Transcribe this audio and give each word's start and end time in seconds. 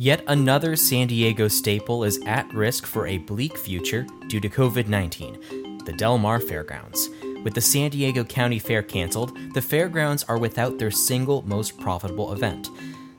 Yet 0.00 0.22
another 0.28 0.76
San 0.76 1.08
Diego 1.08 1.48
staple 1.48 2.04
is 2.04 2.20
at 2.24 2.52
risk 2.54 2.86
for 2.86 3.08
a 3.08 3.18
bleak 3.18 3.58
future 3.58 4.06
due 4.28 4.38
to 4.38 4.48
COVID 4.48 4.86
19 4.86 5.84
the 5.84 5.92
Del 5.94 6.18
Mar 6.18 6.38
Fairgrounds. 6.38 7.08
With 7.42 7.54
the 7.54 7.62
San 7.62 7.90
Diego 7.90 8.22
County 8.22 8.58
Fair 8.58 8.82
canceled, 8.82 9.36
the 9.54 9.62
fairgrounds 9.62 10.22
are 10.24 10.36
without 10.36 10.78
their 10.78 10.90
single 10.90 11.40
most 11.48 11.80
profitable 11.80 12.34
event. 12.34 12.68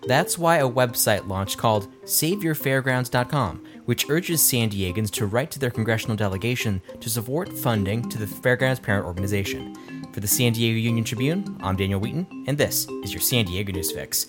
That's 0.07 0.37
why 0.37 0.57
a 0.57 0.69
website 0.69 1.27
launched 1.27 1.57
called 1.57 1.87
SaveYourFairgrounds.com, 2.03 3.65
which 3.85 4.07
urges 4.07 4.41
San 4.43 4.69
Diegans 4.69 5.09
to 5.13 5.25
write 5.25 5.49
to 5.51 5.59
their 5.59 5.71
congressional 5.71 6.15
delegation 6.15 6.79
to 6.99 7.09
support 7.09 7.51
funding 7.51 8.07
to 8.07 8.19
the 8.19 8.27
fairgrounds 8.27 8.79
parent 8.79 9.07
organization. 9.07 9.75
For 10.13 10.19
the 10.19 10.27
San 10.27 10.53
Diego 10.53 10.77
Union 10.77 11.03
Tribune, 11.03 11.57
I'm 11.61 11.75
Daniel 11.75 11.99
Wheaton, 11.99 12.45
and 12.47 12.55
this 12.55 12.87
is 13.03 13.11
your 13.11 13.21
San 13.21 13.45
Diego 13.45 13.73
News 13.73 13.91
Fix. 13.91 14.27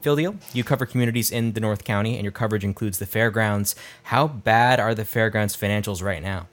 Phil 0.00 0.16
Diehl, 0.16 0.36
you 0.54 0.64
cover 0.64 0.86
communities 0.86 1.30
in 1.30 1.52
the 1.52 1.60
North 1.60 1.84
County, 1.84 2.16
and 2.16 2.24
your 2.24 2.32
coverage 2.32 2.64
includes 2.64 2.98
the 2.98 3.06
fairgrounds. 3.06 3.74
How 4.04 4.26
bad 4.26 4.80
are 4.80 4.94
the 4.94 5.04
fairgrounds' 5.04 5.56
financials 5.56 6.02
right 6.02 6.22
now? 6.22 6.48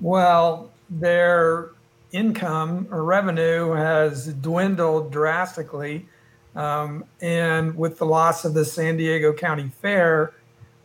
Well, 0.00 0.70
their 0.90 1.70
income 2.12 2.86
or 2.90 3.04
revenue 3.04 3.70
has 3.72 4.26
dwindled 4.26 5.10
drastically. 5.10 6.06
Um, 6.54 7.04
and 7.22 7.76
with 7.76 7.98
the 7.98 8.04
loss 8.04 8.44
of 8.44 8.52
the 8.52 8.64
San 8.64 8.98
Diego 8.98 9.32
County 9.32 9.70
Fair, 9.80 10.34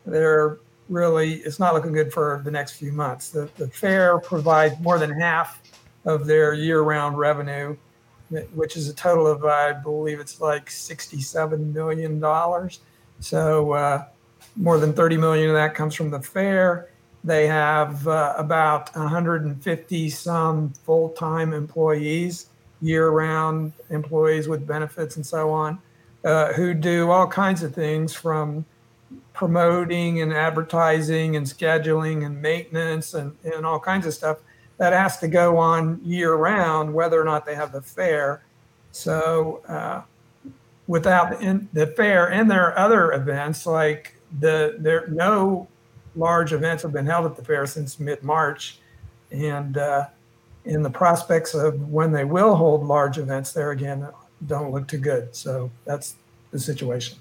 they're 0.05 0.59
really, 0.87 1.35
it's 1.35 1.59
not 1.59 1.73
looking 1.73 1.91
good 1.91 2.13
for 2.13 2.41
the 2.45 2.51
next 2.51 2.73
few 2.73 2.93
months. 2.93 3.29
The, 3.29 3.49
the 3.57 3.67
fair 3.67 4.19
provides 4.19 4.79
more 4.79 4.97
than 4.97 5.11
half 5.11 5.61
of 6.05 6.25
their 6.25 6.53
year 6.53 6.81
round 6.81 7.17
revenue 7.17 7.75
which 8.53 8.75
is 8.75 8.89
a 8.89 8.93
total 8.93 9.27
of, 9.27 9.45
I 9.45 9.73
believe 9.73 10.19
it's 10.19 10.41
like 10.41 10.69
$67 10.69 11.73
million. 11.73 12.69
So 13.19 13.71
uh, 13.71 14.05
more 14.55 14.79
than 14.79 14.93
30 14.93 15.17
million 15.17 15.49
of 15.49 15.55
that 15.55 15.75
comes 15.75 15.95
from 15.95 16.09
the 16.09 16.19
fair. 16.19 16.89
They 17.23 17.47
have 17.47 18.07
uh, 18.07 18.33
about 18.37 18.95
150 18.95 20.09
some 20.09 20.69
full 20.83 21.09
time 21.09 21.53
employees, 21.53 22.47
year 22.81 23.09
round 23.09 23.73
employees 23.89 24.47
with 24.47 24.67
benefits 24.67 25.15
and 25.15 25.25
so 25.25 25.49
on, 25.49 25.79
uh, 26.23 26.53
who 26.53 26.73
do 26.73 27.09
all 27.09 27.27
kinds 27.27 27.63
of 27.63 27.73
things 27.73 28.13
from 28.13 28.65
promoting 29.33 30.21
and 30.21 30.33
advertising 30.33 31.35
and 31.35 31.45
scheduling 31.45 32.25
and 32.25 32.41
maintenance 32.41 33.13
and, 33.13 33.35
and 33.43 33.65
all 33.65 33.79
kinds 33.79 34.05
of 34.05 34.13
stuff 34.13 34.37
that 34.77 34.93
has 34.93 35.17
to 35.19 35.27
go 35.27 35.57
on 35.57 35.99
year 36.03 36.35
round, 36.35 36.93
whether 36.93 37.19
or 37.19 37.23
not 37.23 37.45
they 37.45 37.55
have 37.55 37.71
the 37.71 37.81
fair. 37.81 38.43
So, 38.91 39.61
uh, 39.67 40.01
without 40.87 41.41
in, 41.41 41.67
the 41.73 41.87
fair 41.87 42.31
and 42.31 42.49
there 42.49 42.65
are 42.67 42.77
other 42.77 43.11
events 43.11 43.65
like 43.65 44.15
the 44.39 44.75
there 44.79 45.07
no 45.07 45.67
large 46.15 46.53
events 46.53 46.83
have 46.83 46.91
been 46.91 47.05
held 47.05 47.25
at 47.25 47.35
the 47.35 47.43
fair 47.43 47.65
since 47.65 47.99
mid 47.99 48.23
March, 48.23 48.79
and 49.31 49.77
uh, 49.77 50.05
in 50.65 50.83
the 50.83 50.89
prospects 50.89 51.53
of 51.53 51.89
when 51.89 52.11
they 52.11 52.25
will 52.25 52.55
hold 52.55 52.83
large 52.83 53.17
events 53.17 53.53
there 53.53 53.71
again 53.71 54.07
don't 54.45 54.71
look 54.71 54.87
too 54.87 54.97
good. 54.97 55.35
So 55.35 55.71
that's 55.85 56.15
the 56.51 56.59
situation. 56.59 57.17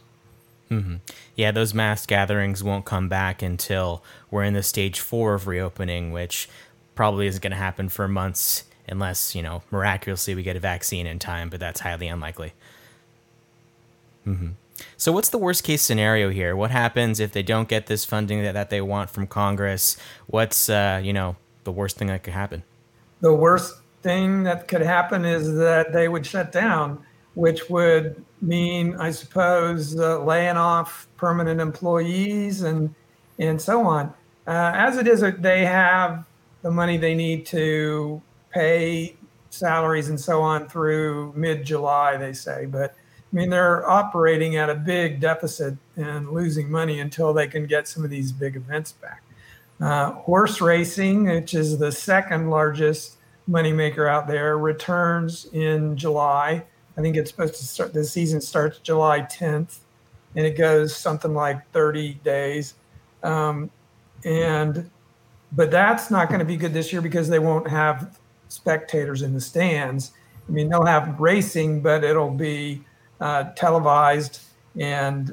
Mm-hmm. 0.70 0.96
Yeah, 1.36 1.52
those 1.52 1.72
mass 1.72 2.06
gatherings 2.06 2.62
won't 2.62 2.84
come 2.84 3.08
back 3.08 3.40
until 3.40 4.02
we're 4.30 4.42
in 4.42 4.54
the 4.54 4.62
stage 4.62 5.00
four 5.00 5.34
of 5.34 5.46
reopening, 5.46 6.10
which 6.10 6.48
probably 6.96 7.28
isn't 7.28 7.42
going 7.42 7.52
to 7.52 7.56
happen 7.56 7.88
for 7.88 8.08
months 8.08 8.64
unless, 8.88 9.34
you 9.34 9.42
know, 9.42 9.62
miraculously 9.70 10.34
we 10.34 10.42
get 10.42 10.56
a 10.56 10.60
vaccine 10.60 11.06
in 11.06 11.20
time, 11.20 11.48
but 11.48 11.60
that's 11.60 11.80
highly 11.80 12.08
unlikely. 12.08 12.52
Mm-hmm. 14.26 14.50
So, 14.96 15.12
what's 15.12 15.28
the 15.28 15.38
worst 15.38 15.62
case 15.62 15.82
scenario 15.82 16.30
here? 16.30 16.56
What 16.56 16.70
happens 16.70 17.20
if 17.20 17.32
they 17.32 17.42
don't 17.42 17.68
get 17.68 17.86
this 17.86 18.04
funding 18.04 18.42
that, 18.42 18.52
that 18.52 18.70
they 18.70 18.80
want 18.80 19.10
from 19.10 19.26
Congress? 19.26 19.96
What's, 20.26 20.68
uh, 20.68 21.00
you 21.02 21.12
know, 21.12 21.36
the 21.64 21.72
worst 21.72 21.96
thing 21.96 22.08
that 22.08 22.22
could 22.22 22.32
happen? 22.32 22.62
The 23.20 23.32
worst 23.32 23.76
thing 24.02 24.42
that 24.42 24.68
could 24.68 24.82
happen 24.82 25.24
is 25.24 25.54
that 25.56 25.92
they 25.92 26.08
would 26.08 26.26
shut 26.26 26.52
down, 26.52 27.02
which 27.34 27.70
would 27.70 28.22
mean, 28.42 28.96
I 28.96 29.10
suppose, 29.10 29.98
uh, 29.98 30.22
laying 30.22 30.56
off 30.56 31.08
permanent 31.16 31.60
employees 31.60 32.62
and 32.62 32.94
and 33.38 33.60
so 33.60 33.86
on. 33.86 34.12
Uh, 34.46 34.72
as 34.74 34.96
it 34.96 35.08
is, 35.08 35.24
they 35.38 35.64
have 35.64 36.24
the 36.66 36.72
money 36.72 36.96
they 36.96 37.14
need 37.14 37.46
to 37.46 38.20
pay 38.50 39.14
salaries 39.50 40.08
and 40.08 40.18
so 40.18 40.42
on 40.42 40.68
through 40.68 41.32
mid 41.36 41.64
July, 41.64 42.16
they 42.16 42.32
say. 42.32 42.66
But 42.66 42.90
I 42.90 43.36
mean, 43.36 43.50
they're 43.50 43.88
operating 43.88 44.56
at 44.56 44.68
a 44.68 44.74
big 44.74 45.20
deficit 45.20 45.76
and 45.94 46.28
losing 46.32 46.68
money 46.68 46.98
until 46.98 47.32
they 47.32 47.46
can 47.46 47.66
get 47.66 47.86
some 47.86 48.02
of 48.02 48.10
these 48.10 48.32
big 48.32 48.56
events 48.56 48.90
back. 48.90 49.22
Uh, 49.80 50.10
horse 50.10 50.60
racing, 50.60 51.26
which 51.26 51.54
is 51.54 51.78
the 51.78 51.92
second 51.92 52.50
largest 52.50 53.18
moneymaker 53.48 54.10
out 54.10 54.26
there, 54.26 54.58
returns 54.58 55.44
in 55.52 55.96
July. 55.96 56.64
I 56.98 57.00
think 57.00 57.16
it's 57.16 57.30
supposed 57.30 57.54
to 57.54 57.64
start, 57.64 57.94
the 57.94 58.02
season 58.02 58.40
starts 58.40 58.78
July 58.78 59.20
10th 59.20 59.78
and 60.34 60.44
it 60.44 60.58
goes 60.58 60.96
something 60.96 61.32
like 61.32 61.70
30 61.70 62.14
days. 62.24 62.74
Um, 63.22 63.70
and 64.24 64.90
but 65.52 65.70
that's 65.70 66.10
not 66.10 66.28
going 66.28 66.40
to 66.40 66.44
be 66.44 66.56
good 66.56 66.72
this 66.72 66.92
year 66.92 67.02
because 67.02 67.28
they 67.28 67.38
won't 67.38 67.68
have 67.68 68.18
spectators 68.48 69.22
in 69.22 69.34
the 69.34 69.40
stands. 69.40 70.12
I 70.48 70.52
mean, 70.52 70.68
they'll 70.68 70.86
have 70.86 71.18
racing, 71.20 71.80
but 71.80 72.04
it'll 72.04 72.30
be 72.30 72.82
uh, 73.20 73.44
televised 73.54 74.40
and 74.78 75.32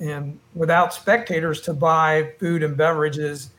and 0.00 0.38
without 0.54 0.92
spectators 0.92 1.60
to 1.62 1.72
buy 1.72 2.32
food 2.40 2.62
and 2.62 2.76
beverages, 2.76 3.50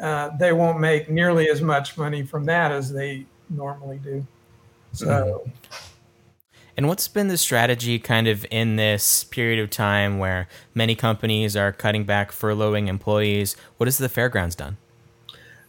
uh, 0.00 0.30
they 0.38 0.52
won't 0.52 0.78
make 0.78 1.10
nearly 1.10 1.48
as 1.50 1.60
much 1.60 1.98
money 1.98 2.22
from 2.22 2.44
that 2.44 2.70
as 2.70 2.92
they 2.92 3.26
normally 3.50 3.98
do. 3.98 4.26
So. 4.92 5.06
Mm-hmm. 5.06 5.50
And 6.74 6.88
what's 6.88 7.06
been 7.06 7.28
the 7.28 7.36
strategy 7.36 7.98
kind 7.98 8.26
of 8.26 8.46
in 8.50 8.76
this 8.76 9.24
period 9.24 9.62
of 9.62 9.68
time 9.68 10.18
where 10.18 10.48
many 10.74 10.94
companies 10.94 11.54
are 11.54 11.70
cutting 11.70 12.04
back, 12.04 12.30
furloughing 12.30 12.88
employees? 12.88 13.56
What 13.76 13.88
has 13.88 13.98
the 13.98 14.08
fairgrounds 14.08 14.54
done? 14.54 14.78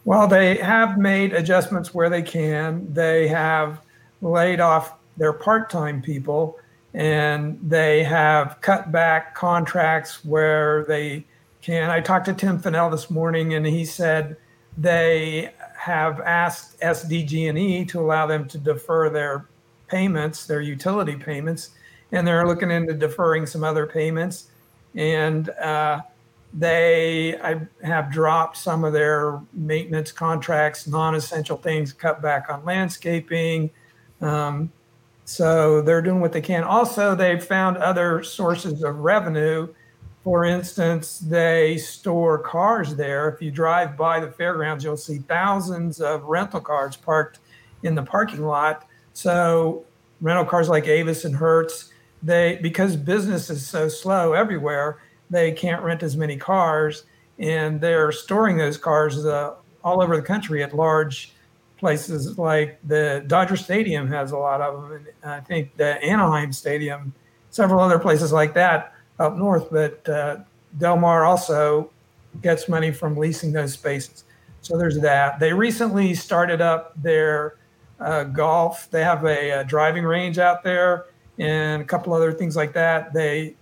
Well, 0.06 0.28
they 0.28 0.56
have 0.58 0.97
made 0.97 1.34
adjustments 1.34 1.94
where 1.94 2.09
they 2.09 2.22
can. 2.22 2.94
They 2.94 3.28
have 3.30 3.81
laid 4.22 4.59
off 4.59 4.96
their 5.18 5.34
part 5.34 5.69
time 5.69 6.02
people 6.02 6.59
and 6.94 7.59
they 7.64 8.03
have 8.03 8.58
cut 8.62 8.92
back 8.92 9.34
contracts 9.34 10.24
where 10.25 10.86
they 10.86 11.25
can. 11.62 11.90
I 11.90 12.02
talked 12.02 12.25
to 12.25 12.34
Tim 12.34 12.59
Fennell 12.59 12.90
this 12.90 13.09
morning 13.09 13.53
and 13.53 13.66
he 13.66 13.86
said 13.86 14.38
they 14.78 15.53
have 15.78 16.19
asked 16.22 16.80
SDG&E 16.81 17.86
to 17.86 18.00
allow 18.00 18.28
them 18.28 18.47
to 18.50 18.58
defer 18.58 19.09
their 19.09 19.47
payments, 19.88 20.46
their 20.46 20.62
utility 20.62 21.16
payments, 21.16 21.72
and 22.12 22.28
they're 22.28 22.47
looking 22.47 22.72
into 22.72 22.94
deferring 22.94 23.46
some 23.46 23.63
other 23.63 23.86
payments. 23.88 24.50
And 24.96 25.50
uh, 25.50 26.02
they 26.53 27.36
have 27.84 28.12
dropped 28.12 28.58
some 28.58 28.84
of 28.84 28.94
their 28.94 29.41
maintenance 29.53 30.12
contracts, 30.12 30.88
non-essential 30.88 31.58
things, 31.58 31.91
cut 31.94 32.22
back 32.22 32.50
on 32.50 32.64
landscaping. 32.64 33.72
Um, 34.22 34.72
so 35.25 35.81
they're 35.81 36.02
doing 36.02 36.22
what 36.22 36.31
they 36.31 36.42
can. 36.42 36.63
Also, 36.63 37.16
they've 37.16 37.44
found 37.44 37.78
other 37.78 38.24
sources 38.24 38.84
of 38.84 39.00
revenue. 39.00 39.68
For 40.24 40.46
instance, 40.46 41.19
they 41.19 41.78
store 41.78 42.38
cars 42.38 42.96
there. 42.96 43.30
If 43.30 43.42
you 43.42 43.52
drive 43.52 43.97
by 43.97 44.19
the 44.19 44.31
fairgrounds, 44.31 44.84
you'll 44.84 44.96
see 44.96 45.19
thousands 45.19 46.01
of 46.01 46.24
rental 46.24 46.62
cars 46.62 46.95
parked 46.95 47.39
in 47.83 47.95
the 47.95 48.04
parking 48.04 48.45
lot. 48.45 48.88
So 49.13 49.86
rental 50.22 50.45
cars 50.45 50.69
like 50.69 50.88
Avis 50.88 51.25
and 51.25 51.36
Hertz, 51.36 51.92
they 52.22 52.57
because 52.62 52.95
business 52.95 53.50
is 53.50 53.68
so 53.68 53.89
slow 53.89 54.31
everywhere, 54.33 55.01
they 55.33 55.51
can't 55.51 55.81
rent 55.81 56.03
as 56.03 56.15
many 56.15 56.38
cars, 56.38 57.03
and 57.39 57.81
they're 57.81 58.12
storing 58.12 58.57
those 58.57 58.77
cars 58.77 59.25
uh, 59.25 59.56
all 59.83 60.01
over 60.01 60.15
the 60.15 60.21
country 60.21 60.63
at 60.63 60.75
large 60.75 61.33
places 61.77 62.38
like 62.38 62.80
the 62.85 63.24
Dodger 63.27 63.57
Stadium 63.57 64.07
has 64.07 64.31
a 64.31 64.38
lot 64.38 64.62
of 64.62 64.81
them, 64.81 64.91
and 64.94 65.31
I 65.31 65.41
think 65.41 65.75
the 65.75 66.01
Anaheim 66.03 66.53
Stadium, 66.53 67.13
several 67.50 67.81
other 67.81 68.00
places 68.00 68.31
like 68.31 68.53
that 68.53 68.94
up 69.19 69.35
north. 69.35 69.69
But 69.69 70.07
uh, 70.07 70.38
Del 70.77 70.97
Mar 70.97 71.25
also 71.25 71.91
gets 72.41 72.69
money 72.69 72.91
from 72.91 73.18
leasing 73.18 73.51
those 73.51 73.74
spaces. 73.74 74.24
So 74.62 74.77
there's 74.77 75.00
that. 75.01 75.39
They 75.39 75.51
recently 75.51 76.13
started 76.13 76.62
up 76.62 76.94
their 77.01 77.57
uh, 78.00 78.24
golf. 78.24 78.89
They 78.89 79.03
have 79.03 79.25
a, 79.25 79.51
a, 79.51 79.63
driving 79.65 80.06
range 80.06 80.39
out 80.39 80.63
there 80.63 81.07
and 81.38 81.81
a 81.81 81.85
couple 81.85 82.13
other 82.13 82.31
things 82.31 82.56
like 82.56 82.74
that. 82.74 83.13
They 83.13 83.56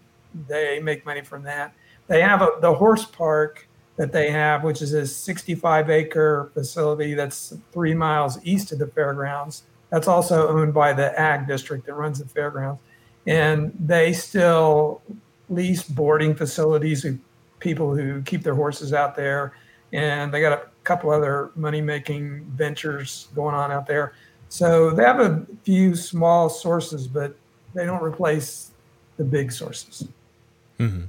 they 0.47 0.79
make 0.79 1.05
money 1.05 1.21
from 1.21 1.43
that. 1.43 1.73
They 2.07 2.21
have 2.21 2.41
a, 2.41 2.49
the 2.61 2.73
horse 2.73 3.05
park 3.05 3.67
that 3.97 4.11
they 4.11 4.31
have, 4.31 4.63
which 4.63 4.81
is 4.81 4.93
a 4.93 5.05
65 5.05 5.89
acre 5.89 6.51
facility 6.53 7.13
that's 7.13 7.53
three 7.71 7.93
miles 7.93 8.39
east 8.43 8.71
of 8.71 8.79
the 8.79 8.87
fairgrounds. 8.87 9.63
That's 9.89 10.07
also 10.07 10.47
owned 10.47 10.73
by 10.73 10.93
the 10.93 11.17
ag 11.19 11.47
district 11.47 11.85
that 11.85 11.93
runs 11.93 12.19
the 12.19 12.27
fairgrounds. 12.27 12.81
And 13.27 13.73
they 13.79 14.13
still 14.13 15.01
lease 15.49 15.83
boarding 15.83 16.33
facilities 16.33 17.05
of 17.05 17.17
people 17.59 17.95
who 17.95 18.21
keep 18.23 18.43
their 18.43 18.55
horses 18.55 18.93
out 18.93 19.15
there. 19.15 19.53
And 19.93 20.33
they 20.33 20.41
got 20.41 20.53
a 20.53 20.63
couple 20.83 21.11
other 21.11 21.51
money 21.55 21.81
making 21.81 22.45
ventures 22.55 23.27
going 23.35 23.53
on 23.53 23.71
out 23.71 23.85
there. 23.85 24.13
So 24.49 24.89
they 24.91 25.03
have 25.03 25.19
a 25.19 25.45
few 25.63 25.95
small 25.95 26.49
sources, 26.49 27.07
but 27.07 27.35
they 27.73 27.85
don't 27.85 28.03
replace 28.03 28.71
the 29.17 29.23
big 29.23 29.51
sources. 29.51 30.07
Mm-hmm. 30.81 31.03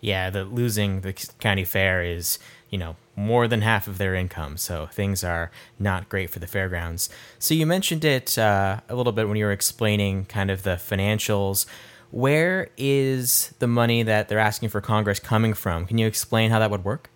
Yeah, 0.00 0.30
the 0.30 0.44
losing 0.44 1.00
the 1.00 1.12
county 1.40 1.64
fair 1.64 2.02
is 2.02 2.38
you 2.70 2.78
know 2.78 2.96
more 3.16 3.48
than 3.48 3.62
half 3.62 3.88
of 3.88 3.98
their 3.98 4.14
income, 4.14 4.56
so 4.58 4.86
things 4.86 5.24
are 5.24 5.50
not 5.78 6.08
great 6.08 6.30
for 6.30 6.38
the 6.38 6.46
fairgrounds. 6.46 7.08
So 7.38 7.54
you 7.54 7.64
mentioned 7.66 8.04
it 8.04 8.36
uh, 8.36 8.80
a 8.88 8.94
little 8.94 9.12
bit 9.12 9.26
when 9.26 9.38
you 9.38 9.46
were 9.46 9.52
explaining 9.52 10.26
kind 10.26 10.50
of 10.50 10.62
the 10.62 10.76
financials. 10.76 11.66
Where 12.10 12.68
is 12.76 13.54
the 13.58 13.66
money 13.66 14.02
that 14.02 14.28
they're 14.28 14.38
asking 14.38 14.68
for 14.68 14.80
Congress 14.80 15.18
coming 15.18 15.54
from? 15.54 15.86
Can 15.86 15.98
you 15.98 16.06
explain 16.06 16.50
how 16.50 16.58
that 16.58 16.70
would 16.70 16.84
work? 16.84 17.10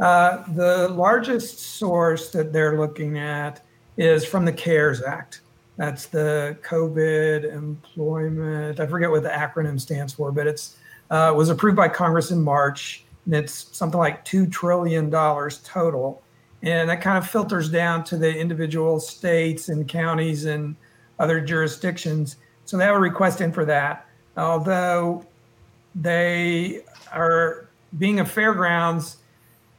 Uh, 0.00 0.44
the 0.52 0.88
largest 0.88 1.58
source 1.58 2.30
that 2.30 2.52
they're 2.52 2.78
looking 2.78 3.18
at 3.18 3.64
is 3.96 4.24
from 4.24 4.44
the 4.44 4.52
CARES 4.52 5.02
Act. 5.02 5.40
That's 5.76 6.06
the 6.06 6.56
COVID 6.62 7.52
employment. 7.52 8.78
I 8.78 8.86
forget 8.86 9.10
what 9.10 9.22
the 9.22 9.30
acronym 9.30 9.80
stands 9.80 10.12
for, 10.12 10.30
but 10.30 10.46
it's 10.46 10.76
uh, 11.14 11.32
was 11.32 11.48
approved 11.48 11.76
by 11.76 11.88
Congress 11.88 12.32
in 12.32 12.42
March, 12.42 13.04
and 13.24 13.34
it's 13.36 13.68
something 13.76 14.00
like 14.00 14.24
two 14.24 14.48
trillion 14.48 15.10
dollars 15.10 15.60
total. 15.64 16.20
And 16.64 16.90
that 16.90 17.00
kind 17.02 17.16
of 17.16 17.30
filters 17.30 17.68
down 17.68 18.02
to 18.04 18.16
the 18.16 18.36
individual 18.36 18.98
states 18.98 19.68
and 19.68 19.86
counties 19.86 20.46
and 20.46 20.74
other 21.20 21.40
jurisdictions. 21.40 22.38
So 22.64 22.76
they 22.76 22.84
have 22.84 22.96
a 22.96 22.98
request 22.98 23.40
in 23.40 23.52
for 23.52 23.64
that. 23.64 24.08
Although 24.36 25.24
they 25.94 26.80
are 27.12 27.68
being 27.98 28.18
a 28.18 28.24
fairgrounds, 28.24 29.18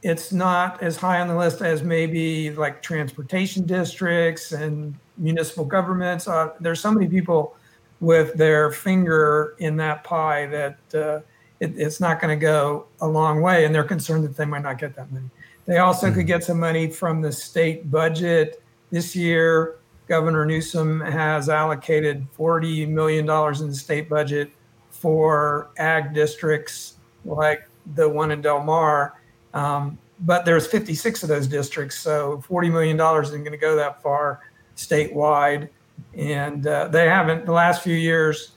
it's 0.02 0.32
not 0.32 0.82
as 0.82 0.96
high 0.96 1.20
on 1.20 1.28
the 1.28 1.36
list 1.36 1.60
as 1.60 1.82
maybe 1.82 2.50
like 2.52 2.80
transportation 2.80 3.66
districts 3.66 4.52
and 4.52 4.94
municipal 5.18 5.66
governments. 5.66 6.28
Uh, 6.28 6.54
there's 6.60 6.80
so 6.80 6.90
many 6.90 7.06
people 7.06 7.56
with 8.00 8.34
their 8.34 8.70
finger 8.70 9.54
in 9.58 9.76
that 9.76 10.04
pie 10.04 10.46
that 10.46 10.78
uh, 10.94 11.20
it, 11.60 11.78
it's 11.78 12.00
not 12.00 12.20
going 12.20 12.38
to 12.38 12.40
go 12.40 12.86
a 13.00 13.06
long 13.06 13.40
way, 13.40 13.64
and 13.64 13.74
they're 13.74 13.84
concerned 13.84 14.24
that 14.24 14.36
they 14.36 14.44
might 14.44 14.62
not 14.62 14.78
get 14.78 14.94
that 14.96 15.10
money. 15.10 15.30
They 15.64 15.78
also 15.78 16.06
mm-hmm. 16.06 16.16
could 16.16 16.26
get 16.26 16.44
some 16.44 16.60
money 16.60 16.90
from 16.90 17.20
the 17.20 17.32
state 17.32 17.90
budget 17.90 18.62
this 18.90 19.16
year. 19.16 19.76
Governor 20.08 20.46
Newsom 20.46 21.00
has 21.00 21.48
allocated 21.48 22.26
$40 22.38 22.88
million 22.88 23.24
in 23.24 23.68
the 23.68 23.74
state 23.74 24.08
budget 24.08 24.50
for 24.90 25.70
ag 25.78 26.14
districts 26.14 26.94
like 27.24 27.68
the 27.94 28.08
one 28.08 28.30
in 28.30 28.40
Del 28.40 28.62
Mar. 28.62 29.20
Um, 29.52 29.98
but 30.20 30.44
there's 30.44 30.66
56 30.66 31.24
of 31.24 31.28
those 31.28 31.46
districts, 31.46 31.98
so 31.98 32.42
$40 32.48 32.72
million 32.72 33.22
isn't 33.22 33.38
going 33.40 33.52
to 33.52 33.58
go 33.58 33.76
that 33.76 34.02
far 34.02 34.40
statewide. 34.76 35.68
And 36.14 36.66
uh, 36.66 36.88
they 36.88 37.08
haven't, 37.08 37.46
the 37.46 37.52
last 37.52 37.82
few 37.82 37.94
years, 37.94 38.52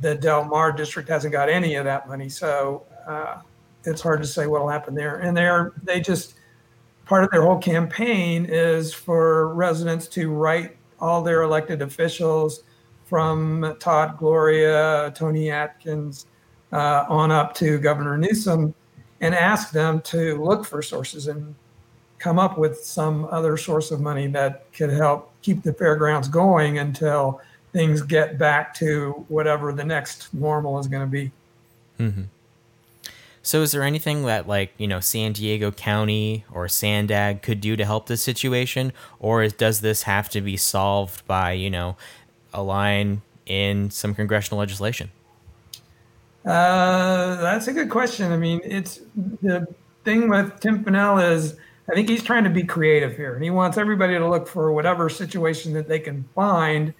the 0.00 0.14
Del 0.14 0.44
Mar 0.44 0.72
district 0.72 1.08
hasn't 1.08 1.32
got 1.32 1.48
any 1.48 1.74
of 1.74 1.84
that 1.84 2.08
money. 2.08 2.28
So 2.28 2.86
uh, 3.06 3.40
it's 3.84 4.00
hard 4.00 4.22
to 4.22 4.26
say 4.26 4.46
what 4.46 4.62
will 4.62 4.68
happen 4.68 4.94
there. 4.94 5.16
And 5.16 5.36
they're, 5.36 5.72
they 5.82 6.00
just, 6.00 6.34
part 7.06 7.24
of 7.24 7.30
their 7.30 7.42
whole 7.42 7.58
campaign 7.58 8.46
is 8.48 8.94
for 8.94 9.54
residents 9.54 10.06
to 10.08 10.30
write 10.30 10.76
all 11.00 11.22
their 11.22 11.42
elected 11.42 11.82
officials 11.82 12.62
from 13.04 13.76
Todd 13.80 14.16
Gloria, 14.18 15.12
Toni 15.14 15.50
Atkins, 15.50 16.26
uh, 16.72 17.04
on 17.08 17.30
up 17.32 17.54
to 17.54 17.78
Governor 17.78 18.16
Newsom 18.16 18.74
and 19.20 19.34
ask 19.34 19.72
them 19.72 20.00
to 20.02 20.42
look 20.42 20.64
for 20.64 20.82
sources 20.82 21.26
and 21.26 21.54
come 22.20 22.38
up 22.38 22.56
with 22.56 22.84
some 22.84 23.24
other 23.30 23.56
source 23.56 23.90
of 23.90 24.00
money 24.00 24.28
that 24.28 24.72
could 24.72 24.90
help 24.90 25.32
keep 25.42 25.62
the 25.62 25.72
fairgrounds 25.72 26.28
going 26.28 26.78
until 26.78 27.40
things 27.72 28.02
get 28.02 28.38
back 28.38 28.74
to 28.74 29.24
whatever 29.28 29.72
the 29.72 29.84
next 29.84 30.32
normal 30.32 30.78
is 30.78 30.86
going 30.86 31.02
to 31.02 31.10
be. 31.10 31.32
Mm-hmm. 31.98 32.22
So, 33.42 33.62
is 33.62 33.72
there 33.72 33.82
anything 33.82 34.26
that, 34.26 34.46
like, 34.46 34.74
you 34.76 34.86
know, 34.86 35.00
San 35.00 35.32
Diego 35.32 35.70
County 35.70 36.44
or 36.52 36.66
SANDAG 36.66 37.40
could 37.40 37.60
do 37.60 37.74
to 37.74 37.86
help 37.86 38.06
this 38.06 38.22
situation? 38.22 38.92
Or 39.18 39.42
is, 39.42 39.54
does 39.54 39.80
this 39.80 40.02
have 40.02 40.28
to 40.30 40.42
be 40.42 40.58
solved 40.58 41.26
by, 41.26 41.52
you 41.52 41.70
know, 41.70 41.96
a 42.52 42.62
line 42.62 43.22
in 43.46 43.90
some 43.90 44.14
congressional 44.14 44.58
legislation? 44.58 45.10
Uh, 46.44 47.36
that's 47.40 47.66
a 47.66 47.72
good 47.72 47.88
question. 47.88 48.30
I 48.30 48.36
mean, 48.36 48.60
it's 48.62 49.00
the 49.40 49.66
thing 50.04 50.28
with 50.28 50.60
Tim 50.60 50.84
Fennell 50.84 51.18
is 51.18 51.56
I 51.90 51.94
think 51.94 52.08
he's 52.08 52.22
trying 52.22 52.44
to 52.44 52.50
be 52.50 52.62
creative 52.62 53.16
here, 53.16 53.34
and 53.34 53.42
he 53.42 53.50
wants 53.50 53.76
everybody 53.76 54.14
to 54.14 54.28
look 54.28 54.46
for 54.46 54.72
whatever 54.72 55.08
situation 55.08 55.72
that 55.72 55.88
they 55.88 55.98
can 55.98 56.24
find. 56.34 56.94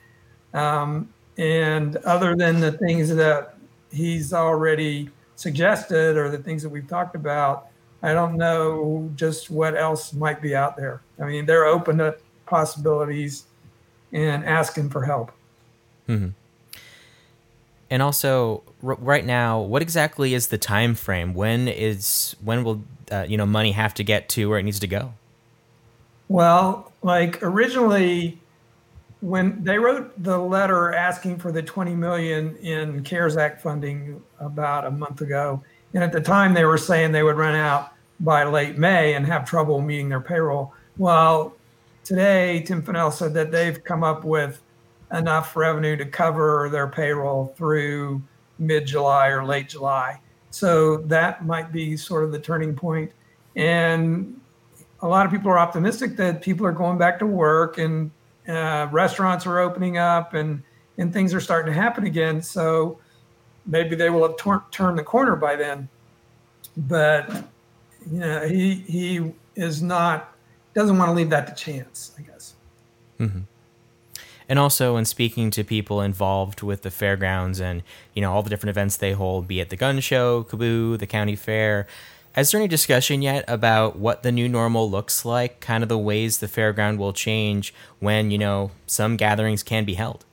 Um, 0.52 1.12
and 1.38 1.96
other 1.98 2.34
than 2.34 2.60
the 2.60 2.72
things 2.72 3.14
that 3.14 3.54
he's 3.92 4.32
already 4.32 5.08
suggested 5.36 6.16
or 6.16 6.28
the 6.28 6.38
things 6.38 6.62
that 6.62 6.68
we've 6.68 6.88
talked 6.88 7.14
about, 7.14 7.68
I 8.02 8.12
don't 8.12 8.36
know 8.36 9.10
just 9.14 9.50
what 9.50 9.76
else 9.76 10.12
might 10.12 10.42
be 10.42 10.56
out 10.56 10.76
there. 10.76 11.02
I 11.20 11.24
mean, 11.24 11.46
they're 11.46 11.66
open 11.66 11.98
to 11.98 12.16
possibilities 12.46 13.44
and 14.12 14.44
asking 14.44 14.90
for 14.90 15.04
help. 15.04 15.30
Mm-hmm. 16.08 16.30
And 17.90 18.02
also, 18.02 18.62
r- 18.84 18.94
right 18.94 19.24
now, 19.24 19.60
what 19.60 19.82
exactly 19.82 20.32
is 20.32 20.48
the 20.48 20.58
time 20.58 20.94
frame? 20.94 21.34
When 21.34 21.66
is 21.66 22.36
when 22.42 22.62
will 22.62 22.82
uh, 23.10 23.26
you 23.28 23.36
know 23.36 23.46
money 23.46 23.72
have 23.72 23.94
to 23.94 24.04
get 24.04 24.28
to 24.30 24.48
where 24.48 24.58
it 24.58 24.62
needs 24.62 24.78
to 24.80 24.86
go? 24.86 25.12
Well, 26.28 26.92
like 27.02 27.42
originally, 27.42 28.38
when 29.20 29.64
they 29.64 29.78
wrote 29.78 30.12
the 30.22 30.38
letter 30.38 30.92
asking 30.92 31.38
for 31.38 31.50
the 31.50 31.62
20 31.62 31.94
million 31.96 32.56
in 32.58 33.02
CARES 33.02 33.36
Act 33.36 33.60
funding 33.60 34.22
about 34.38 34.86
a 34.86 34.90
month 34.92 35.20
ago, 35.20 35.62
and 35.92 36.04
at 36.04 36.12
the 36.12 36.20
time 36.20 36.54
they 36.54 36.64
were 36.64 36.78
saying 36.78 37.10
they 37.10 37.24
would 37.24 37.36
run 37.36 37.56
out 37.56 37.92
by 38.20 38.44
late 38.44 38.78
May 38.78 39.14
and 39.14 39.26
have 39.26 39.44
trouble 39.44 39.80
meeting 39.80 40.08
their 40.08 40.20
payroll. 40.20 40.72
Well, 40.96 41.56
today 42.04 42.62
Tim 42.62 42.82
Fennell 42.82 43.10
said 43.10 43.34
that 43.34 43.50
they've 43.50 43.82
come 43.82 44.04
up 44.04 44.24
with 44.24 44.60
enough 45.12 45.56
revenue 45.56 45.96
to 45.96 46.06
cover 46.06 46.68
their 46.70 46.86
payroll 46.86 47.54
through 47.56 48.22
mid 48.58 48.86
July 48.86 49.28
or 49.28 49.44
late 49.44 49.68
July. 49.68 50.20
So 50.50 50.98
that 50.98 51.44
might 51.44 51.72
be 51.72 51.96
sort 51.96 52.24
of 52.24 52.32
the 52.32 52.38
turning 52.38 52.74
point. 52.74 53.12
And 53.56 54.40
a 55.00 55.08
lot 55.08 55.26
of 55.26 55.32
people 55.32 55.50
are 55.50 55.58
optimistic 55.58 56.16
that 56.16 56.42
people 56.42 56.66
are 56.66 56.72
going 56.72 56.98
back 56.98 57.18
to 57.20 57.26
work 57.26 57.78
and 57.78 58.10
uh, 58.48 58.88
restaurants 58.90 59.46
are 59.46 59.58
opening 59.58 59.98
up 59.98 60.34
and, 60.34 60.62
and 60.98 61.12
things 61.12 61.32
are 61.32 61.40
starting 61.40 61.72
to 61.72 61.78
happen 61.78 62.04
again. 62.04 62.42
So 62.42 62.98
maybe 63.66 63.96
they 63.96 64.10
will 64.10 64.22
have 64.26 64.36
tor- 64.36 64.64
turned 64.70 64.98
the 64.98 65.04
corner 65.04 65.36
by 65.36 65.56
then. 65.56 65.88
But 66.76 67.30
you 68.10 68.20
know, 68.20 68.46
he 68.46 68.74
he 68.74 69.32
is 69.56 69.82
not 69.82 70.34
doesn't 70.72 70.96
want 70.96 71.08
to 71.08 71.12
leave 71.12 71.30
that 71.30 71.46
to 71.48 71.54
chance, 71.54 72.12
I 72.18 72.22
guess. 72.22 72.54
Mm-hmm 73.18 73.40
and 74.50 74.58
also 74.58 74.96
in 74.96 75.04
speaking 75.04 75.48
to 75.52 75.62
people 75.62 76.02
involved 76.02 76.60
with 76.60 76.82
the 76.82 76.90
fairgrounds 76.90 77.60
and 77.60 77.84
you 78.14 78.20
know 78.20 78.32
all 78.32 78.42
the 78.42 78.50
different 78.50 78.70
events 78.70 78.96
they 78.96 79.12
hold, 79.12 79.46
be 79.46 79.60
it 79.60 79.70
the 79.70 79.76
gun 79.76 80.00
show, 80.00 80.42
KAABOO, 80.42 80.98
the 80.98 81.06
county 81.06 81.36
fair. 81.36 81.86
Is 82.36 82.50
there 82.50 82.60
any 82.60 82.68
discussion 82.68 83.22
yet 83.22 83.44
about 83.48 83.96
what 83.96 84.22
the 84.22 84.30
new 84.30 84.48
normal 84.48 84.90
looks 84.90 85.24
like? 85.24 85.60
Kind 85.60 85.82
of 85.82 85.88
the 85.88 85.98
ways 85.98 86.38
the 86.38 86.46
fairground 86.48 86.98
will 86.98 87.12
change 87.12 87.72
when 88.00 88.32
you 88.32 88.38
know 88.38 88.72
some 88.86 89.16
gatherings 89.16 89.62
can 89.62 89.84
be 89.84 89.94
held. 89.94 90.24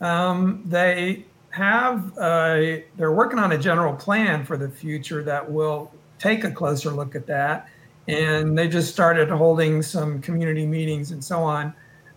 Um, 0.00 0.62
they 0.64 1.26
have 1.50 2.16
uh, 2.16 2.78
they're 2.96 3.12
working 3.12 3.38
on 3.38 3.52
a 3.52 3.58
general 3.58 3.94
plan 3.94 4.46
for 4.46 4.56
the 4.56 4.70
future 4.70 5.22
that 5.24 5.50
will 5.50 5.92
take 6.18 6.42
a 6.42 6.50
closer 6.50 6.90
look 6.90 7.14
at 7.14 7.26
that, 7.26 7.68
and 8.08 8.56
they 8.56 8.66
just 8.66 8.90
started 8.90 9.28
holding 9.28 9.82
some 9.82 10.22
community 10.22 10.66
meetings 10.66 11.10
and 11.10 11.22
so 11.22 11.42
on 11.42 11.74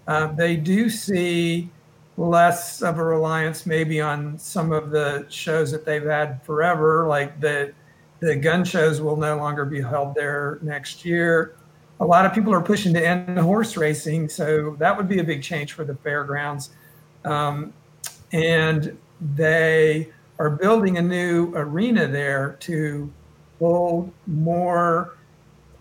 uh, 0.07 0.27
they 0.27 0.55
do 0.55 0.89
see 0.89 1.69
less 2.17 2.81
of 2.81 2.97
a 2.97 3.03
reliance 3.03 3.65
maybe 3.65 4.01
on 4.01 4.37
some 4.39 4.71
of 4.71 4.89
the 4.89 5.25
shows 5.29 5.71
that 5.71 5.85
they've 5.85 6.05
had 6.05 6.41
forever, 6.43 7.07
like 7.07 7.39
the 7.39 7.73
the 8.19 8.35
gun 8.35 8.65
shows 8.65 8.99
will 8.99 9.15
no 9.15 9.37
longer 9.37 9.63
be 9.63 9.79
held 9.79 10.15
there 10.15 10.57
next 10.63 11.05
year. 11.05 11.55
A 11.99 12.05
lot 12.05 12.25
of 12.25 12.33
people 12.33 12.51
are 12.51 12.61
pushing 12.61 12.93
to 12.95 13.05
end 13.05 13.37
horse 13.37 13.77
racing, 13.77 14.27
so 14.29 14.75
that 14.79 14.95
would 14.97 15.07
be 15.07 15.19
a 15.19 15.23
big 15.23 15.43
change 15.43 15.73
for 15.73 15.83
the 15.83 15.95
fairgrounds. 15.95 16.71
Um, 17.25 17.73
and 18.31 18.97
they 19.35 20.09
are 20.39 20.49
building 20.49 20.97
a 20.97 21.01
new 21.01 21.53
arena 21.55 22.07
there 22.07 22.57
to 22.61 23.11
hold 23.59 24.11
more 24.25 25.17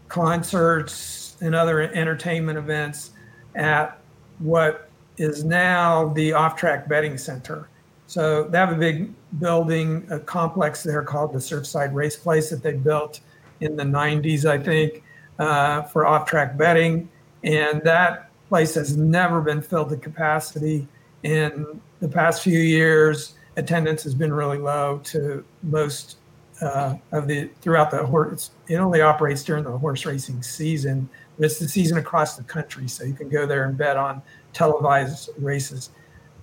concerts 0.08 1.36
and 1.40 1.54
other 1.54 1.80
entertainment 1.80 2.58
events 2.58 3.12
at 3.54 3.98
what 4.38 4.88
is 5.18 5.44
now 5.44 6.08
the 6.14 6.32
off 6.32 6.56
track 6.56 6.88
betting 6.88 7.18
center. 7.18 7.68
So 8.06 8.44
they 8.44 8.58
have 8.58 8.72
a 8.72 8.76
big 8.76 9.12
building, 9.40 10.06
a 10.10 10.20
complex 10.20 10.82
there 10.82 11.02
called 11.02 11.32
the 11.32 11.38
Surfside 11.38 11.92
Race 11.92 12.16
Place 12.16 12.50
that 12.50 12.62
they 12.62 12.74
built 12.74 13.20
in 13.60 13.76
the 13.76 13.82
90s, 13.82 14.44
I 14.44 14.58
think, 14.58 15.02
uh, 15.38 15.82
for 15.82 16.06
off 16.06 16.28
track 16.28 16.56
betting. 16.56 17.08
And 17.42 17.82
that 17.82 18.30
place 18.48 18.74
has 18.74 18.96
never 18.96 19.40
been 19.40 19.60
filled 19.60 19.90
to 19.90 19.96
capacity. 19.96 20.86
In 21.22 21.80
the 22.00 22.08
past 22.08 22.42
few 22.42 22.58
years, 22.58 23.34
attendance 23.56 24.04
has 24.04 24.14
been 24.14 24.32
really 24.32 24.58
low 24.58 25.00
to 25.04 25.44
most 25.62 26.18
uh, 26.60 26.94
of 27.12 27.26
the 27.26 27.50
throughout 27.60 27.90
the 27.90 28.04
horse. 28.04 28.50
It 28.68 28.76
only 28.76 29.00
operates 29.00 29.42
during 29.42 29.64
the 29.64 29.76
horse 29.76 30.06
racing 30.06 30.42
season. 30.42 31.08
It's 31.38 31.58
the 31.58 31.68
season 31.68 31.98
across 31.98 32.36
the 32.36 32.42
country, 32.42 32.88
so 32.88 33.04
you 33.04 33.14
can 33.14 33.28
go 33.28 33.46
there 33.46 33.64
and 33.64 33.76
bet 33.76 33.96
on 33.96 34.22
televised 34.52 35.30
races. 35.38 35.90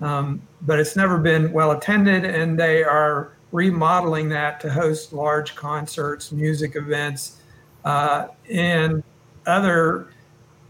Um, 0.01 0.41
but 0.61 0.79
it's 0.79 0.95
never 0.95 1.17
been 1.17 1.51
well 1.51 1.71
attended, 1.71 2.25
and 2.25 2.59
they 2.59 2.83
are 2.83 3.33
remodeling 3.51 4.29
that 4.29 4.59
to 4.61 4.71
host 4.71 5.13
large 5.13 5.55
concerts, 5.55 6.31
music 6.31 6.75
events, 6.75 7.41
uh, 7.85 8.27
and 8.49 9.03
other 9.45 10.07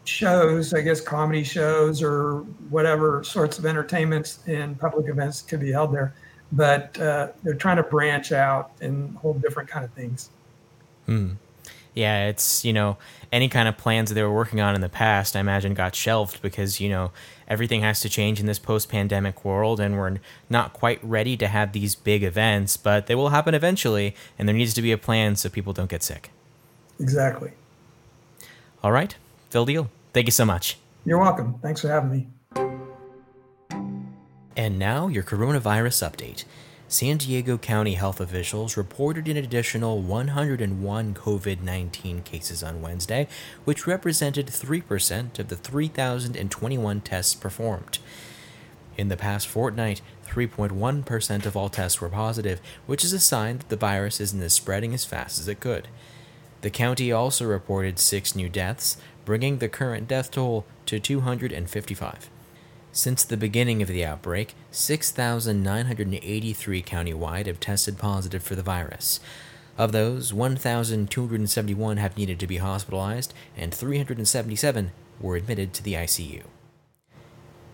shows, 0.06 0.74
I 0.74 0.82
guess 0.82 1.00
comedy 1.00 1.44
shows 1.44 2.04
or 2.04 2.40
whatever 2.70 3.24
sorts 3.24 3.58
of 3.58 3.66
entertainments 3.66 4.40
and 4.48 4.78
public 4.80 5.08
events 5.08 5.42
could 5.42 5.62
be 5.62 5.72
held 5.72 5.94
there. 5.94 6.14
But 6.52 7.00
uh, 7.00 7.30
they're 7.42 7.56
trying 7.56 7.78
to 7.78 7.84
branch 7.84 8.32
out 8.32 8.72
and 8.82 9.16
hold 9.18 9.42
different 9.42 9.70
kind 9.70 9.86
of 9.86 9.92
things. 9.94 10.30
Hmm. 11.06 11.32
Yeah, 11.94 12.28
it's, 12.28 12.66
you 12.66 12.74
know, 12.74 12.98
any 13.32 13.50
kind 13.50 13.68
of 13.68 13.78
plans 13.78 14.10
that 14.10 14.16
they 14.16 14.24
were 14.24 14.34
working 14.34 14.60
on 14.60 14.76
in 14.76 14.82
the 14.82 14.90
past, 14.90 15.36
I 15.36 15.40
imagine 15.40 15.74
got 15.74 15.96
shelved 15.96 16.42
because, 16.42 16.80
you 16.80 16.90
know, 16.90 17.12
everything 17.48 17.82
has 17.82 18.00
to 18.02 18.10
change 18.10 18.40
in 18.40 18.46
this 18.46 18.60
post 18.60 18.90
pandemic 18.90 19.46
world 19.46 19.80
and 19.80 19.98
we're 19.98 20.18
not 20.50 20.74
quite 20.74 21.04
ready 21.04 21.38
to 21.38 21.48
have 21.48 21.72
these 21.72 21.96
big 21.96 22.24
events, 22.24 22.78
but 22.78 23.08
they 23.08 23.16
will 23.16 23.30
happen 23.30 23.54
eventually 23.54 24.16
and 24.40 24.48
there 24.48 24.56
needs 24.56 24.74
to 24.74 24.82
be 24.82 24.92
a 24.92 24.98
plan 24.98 25.36
so 25.36 25.50
people 25.50 25.74
don't 25.74 25.90
get 25.90 26.02
sick. 26.02 26.32
Exactly. 27.00 27.52
All 28.84 28.92
right. 28.92 29.16
Phil 29.50 29.66
Diehl, 29.66 29.90
thank 30.14 30.28
you 30.28 30.32
so 30.32 30.46
much. 30.46 30.78
You're 31.06 31.20
welcome. 31.20 31.60
Thanks 31.62 31.82
for 31.82 31.90
having 31.90 32.12
me. 32.12 32.28
And 34.56 34.78
now, 34.78 35.08
your 35.08 35.24
coronavirus 35.24 36.10
update. 36.10 36.46
San 36.94 37.18
Diego 37.18 37.58
County 37.58 37.96
health 37.96 38.22
officials 38.22 38.78
reported 38.78 39.28
an 39.28 39.36
additional 39.36 40.00
101 40.00 41.14
COVID 41.16 41.62
19 41.64 42.22
cases 42.22 42.62
on 42.62 42.84
Wednesday, 42.84 43.28
which 43.66 43.88
represented 43.88 44.46
3% 44.46 45.40
of 45.40 45.48
the 45.48 45.56
3,021 45.56 47.02
tests 47.02 47.34
performed. 47.34 47.98
In 48.96 49.08
the 49.08 49.18
past 49.18 49.48
fortnight, 49.48 50.04
3.1% 50.28 51.46
of 51.48 51.58
all 51.58 51.70
tests 51.70 52.00
were 52.00 52.10
positive, 52.10 52.62
which 52.86 53.04
is 53.04 53.12
a 53.12 53.20
sign 53.20 53.58
that 53.58 53.70
the 53.70 53.76
virus 53.76 54.22
isn't 54.22 54.50
spreading 54.52 54.94
as 54.94 55.04
fast 55.04 55.40
as 55.40 55.48
it 55.48 55.60
could. 55.60 55.88
The 56.62 56.70
county 56.70 57.12
also 57.12 57.46
reported 57.46 57.98
six 57.98 58.36
new 58.36 58.50
deaths, 58.50 58.98
bringing 59.26 59.58
the 59.58 59.68
current 59.68 60.08
death 60.08 60.30
toll 60.30 60.64
to 60.86 61.00
255. 61.00 62.30
Since 62.96 63.24
the 63.24 63.38
beginning 63.38 63.82
of 63.82 63.88
the 63.88 64.06
outbreak, 64.06 64.54
6,983 64.70 66.84
countywide 66.84 67.48
have 67.48 67.60
tested 67.60 67.98
positive 67.98 68.44
for 68.44 68.54
the 68.54 68.62
virus. 68.62 69.20
Of 69.80 69.92
those, 69.92 70.32
1,271 70.32 71.98
have 71.98 72.16
needed 72.16 72.40
to 72.40 72.46
be 72.46 72.58
hospitalized, 72.58 73.34
and 73.58 73.74
377 73.74 74.92
were 75.20 75.36
admitted 75.36 75.74
to 75.74 75.82
the 75.82 75.96
ICU. 75.96 76.44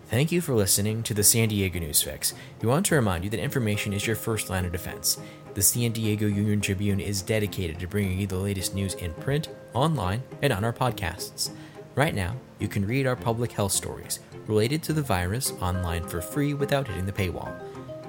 Thank 0.08 0.32
you 0.32 0.40
for 0.40 0.54
listening 0.54 1.02
to 1.02 1.12
the 1.12 1.22
San 1.22 1.50
Diego 1.50 1.80
News 1.80 2.00
Fix. 2.00 2.32
We 2.62 2.68
want 2.68 2.86
to 2.86 2.94
remind 2.94 3.24
you 3.24 3.30
that 3.30 3.40
information 3.40 3.92
is 3.92 4.06
your 4.06 4.16
first 4.16 4.48
line 4.48 4.64
of 4.64 4.72
defense. 4.72 5.18
The 5.52 5.60
San 5.60 5.92
Diego 5.92 6.28
Union 6.28 6.62
Tribune 6.62 6.98
is 6.98 7.20
dedicated 7.20 7.78
to 7.80 7.86
bringing 7.86 8.18
you 8.18 8.26
the 8.26 8.38
latest 8.38 8.74
news 8.74 8.94
in 8.94 9.12
print, 9.12 9.50
online, 9.74 10.22
and 10.40 10.50
on 10.50 10.64
our 10.64 10.72
podcasts. 10.72 11.50
Right 11.94 12.14
now, 12.14 12.36
you 12.58 12.68
can 12.68 12.86
read 12.86 13.06
our 13.06 13.16
public 13.16 13.52
health 13.52 13.72
stories 13.72 14.20
related 14.46 14.82
to 14.84 14.92
the 14.92 15.02
virus 15.02 15.52
online 15.60 16.06
for 16.06 16.20
free 16.20 16.54
without 16.54 16.86
hitting 16.86 17.06
the 17.06 17.12
paywall. 17.12 17.52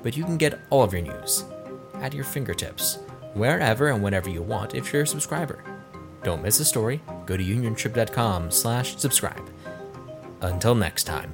But 0.03 0.15
you 0.15 0.23
can 0.23 0.37
get 0.37 0.59
all 0.69 0.83
of 0.83 0.93
your 0.93 1.01
news 1.01 1.45
at 1.95 2.13
your 2.13 2.23
fingertips, 2.23 2.99
wherever 3.33 3.89
and 3.89 4.03
whenever 4.03 4.29
you 4.29 4.41
want 4.41 4.75
if 4.75 4.91
you're 4.91 5.03
a 5.03 5.07
subscriber. 5.07 5.63
Don't 6.23 6.43
miss 6.43 6.59
a 6.59 6.65
story, 6.65 7.01
go 7.25 7.35
to 7.37 7.43
uniontrib.com 7.43 8.51
slash 8.51 8.97
subscribe. 8.97 9.49
Until 10.41 10.75
next 10.75 11.03
time. 11.03 11.33